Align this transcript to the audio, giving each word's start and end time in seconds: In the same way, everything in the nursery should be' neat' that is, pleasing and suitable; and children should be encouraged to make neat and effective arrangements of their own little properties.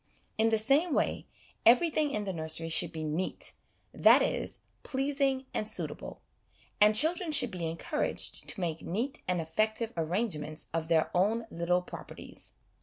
In 0.39 0.49
the 0.49 0.57
same 0.57 0.95
way, 0.95 1.27
everything 1.63 2.09
in 2.09 2.23
the 2.23 2.33
nursery 2.33 2.69
should 2.69 2.91
be' 2.91 3.03
neat' 3.21 3.53
that 4.07 4.23
is, 4.23 4.57
pleasing 4.81 5.45
and 5.53 5.67
suitable; 5.67 6.21
and 6.81 6.95
children 6.95 7.31
should 7.31 7.51
be 7.51 7.67
encouraged 7.67 8.49
to 8.49 8.59
make 8.59 8.81
neat 8.81 9.21
and 9.27 9.39
effective 9.39 9.93
arrangements 9.95 10.69
of 10.73 10.87
their 10.87 11.15
own 11.15 11.45
little 11.51 11.83
properties. 11.83 12.53